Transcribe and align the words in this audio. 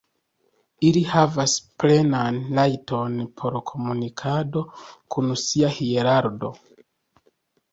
Ili 0.87 1.01
havas 1.09 1.53
plenan 1.83 2.39
rajton 2.59 3.19
por 3.41 3.59
komunikado 3.73 4.65
kun 5.17 5.31
sia 5.43 5.71
hierarko. 5.77 6.53